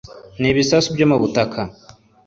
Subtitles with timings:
[0.39, 1.61] N ibisasu byo mu butaka